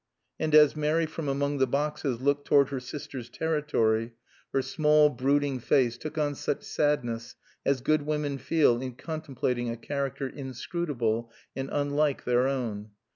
And 0.39 0.55
as 0.55 0.75
Mary 0.75 1.05
from 1.05 1.27
among 1.29 1.59
the 1.59 1.67
boxes 1.67 2.19
looked 2.21 2.47
toward 2.47 2.69
her 2.69 2.79
sister's 2.79 3.29
territory, 3.29 4.13
her 4.51 4.63
small, 4.63 5.11
brooding 5.11 5.59
face 5.59 5.95
took 5.95 6.17
on 6.17 6.33
such 6.33 6.63
sadness 6.63 7.35
as 7.67 7.81
good 7.81 8.01
women 8.01 8.39
feel 8.39 8.81
in 8.81 8.95
contemplating 8.95 9.69
a 9.69 9.77
character 9.77 10.27
inscrutable 10.27 11.31
and 11.55 11.69
unlike 11.71 12.23
their 12.25 12.47
own. 12.47 12.89